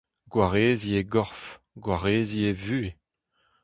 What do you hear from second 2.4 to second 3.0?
e vuhez.